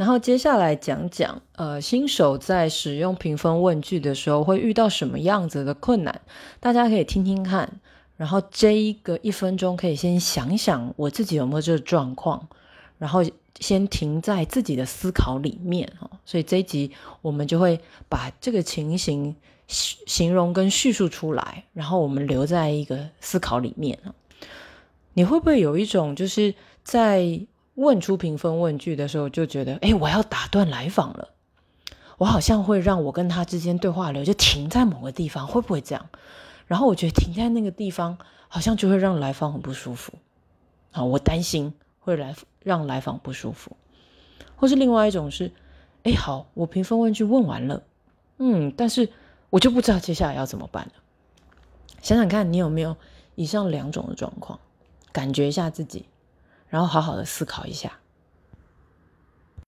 [0.00, 6.22] 然后接下来讲讲，呃，新手在使用评分问句的时候会遇到什么样子的困难，
[6.58, 7.70] 大家可以听听看。
[8.16, 12.48] 然后这一个一分钟可以先想想我自己有没有这个状况，
[12.96, 13.22] 然后
[13.58, 16.10] 先停在自己的思考里面哈。
[16.24, 16.90] 所以这一集
[17.20, 17.78] 我们就会
[18.08, 19.36] 把这个情形
[19.68, 23.98] 形容跟叙述出来，然后我们留在一个思考里面
[25.12, 27.38] 你会不会有一种就是在？
[27.80, 31.30] 问出评分问句的时候，就觉得，哎，我要打断来访了，
[32.18, 36.06] 我好像会让我跟他之间对话流就停在某个地方，会不会这样？
[36.66, 38.18] 然后我觉得停在那个地方，
[38.48, 40.12] 好像就会让来访很不舒服。
[40.92, 43.74] 啊，我担心会来让来访不舒服，
[44.56, 45.50] 或是另外一种是，
[46.02, 47.82] 哎，好，我评分问句问完了，
[48.36, 49.08] 嗯，但是
[49.48, 50.92] 我就不知道接下来要怎么办了。
[52.02, 52.96] 想想看你有没有
[53.36, 54.58] 以上两种的状况，
[55.12, 56.04] 感觉一下自己。
[56.70, 57.92] 然后好好的思考一下。